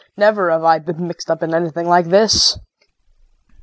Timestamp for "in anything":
1.43-1.87